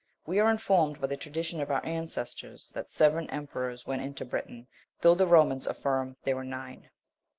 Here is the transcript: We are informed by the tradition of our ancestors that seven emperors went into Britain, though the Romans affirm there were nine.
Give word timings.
We 0.25 0.39
are 0.39 0.49
informed 0.49 0.99
by 0.99 1.05
the 1.05 1.15
tradition 1.15 1.61
of 1.61 1.69
our 1.69 1.85
ancestors 1.85 2.69
that 2.71 2.89
seven 2.89 3.29
emperors 3.29 3.85
went 3.85 4.01
into 4.01 4.25
Britain, 4.25 4.65
though 5.01 5.13
the 5.13 5.27
Romans 5.27 5.67
affirm 5.67 6.17
there 6.23 6.37
were 6.37 6.43
nine. 6.43 6.89